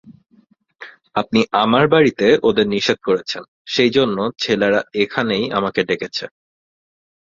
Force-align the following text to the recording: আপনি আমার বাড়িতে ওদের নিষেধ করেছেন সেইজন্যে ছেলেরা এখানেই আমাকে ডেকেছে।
আপনি 1.15 1.39
আমার 1.63 1.85
বাড়িতে 1.87 2.27
ওদের 2.43 2.65
নিষেধ 2.67 2.99
করেছেন 3.03 3.43
সেইজন্যে 3.65 4.25
ছেলেরা 4.39 4.81
এখানেই 5.03 5.45
আমাকে 5.51 5.81
ডেকেছে। 5.83 6.25